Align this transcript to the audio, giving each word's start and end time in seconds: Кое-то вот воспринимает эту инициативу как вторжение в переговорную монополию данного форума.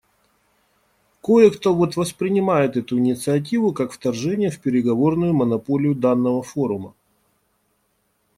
Кое-то 1.21 1.75
вот 1.75 1.95
воспринимает 1.95 2.75
эту 2.75 2.97
инициативу 2.97 3.71
как 3.71 3.91
вторжение 3.91 4.49
в 4.49 4.59
переговорную 4.59 5.31
монополию 5.31 5.93
данного 5.93 6.41
форума. 6.41 6.95